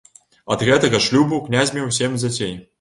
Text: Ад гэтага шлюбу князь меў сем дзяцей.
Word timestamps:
Ад 0.55 0.63
гэтага 0.69 1.03
шлюбу 1.09 1.41
князь 1.51 1.77
меў 1.79 1.95
сем 2.01 2.21
дзяцей. 2.21 2.55